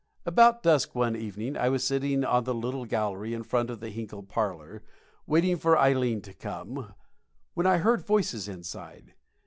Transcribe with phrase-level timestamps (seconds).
[0.25, 3.89] About dusk one evening I was sitting on the little gallery in front of the
[3.91, 4.81] Hinkle parlor,
[5.27, 6.95] waiting for Ileen to come,
[7.53, 9.13] when I heard voices inside.